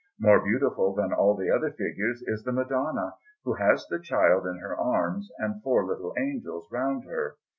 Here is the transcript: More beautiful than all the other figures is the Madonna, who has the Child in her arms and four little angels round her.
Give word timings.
More 0.19 0.39
beautiful 0.43 0.95
than 0.95 1.13
all 1.13 1.35
the 1.35 1.51
other 1.51 1.69
figures 1.69 2.23
is 2.25 2.41
the 2.43 2.51
Madonna, 2.51 3.13
who 3.43 3.53
has 3.53 3.85
the 3.87 3.99
Child 3.99 4.47
in 4.47 4.57
her 4.57 4.75
arms 4.75 5.31
and 5.37 5.61
four 5.61 5.85
little 5.85 6.15
angels 6.17 6.67
round 6.71 7.03
her. 7.03 7.35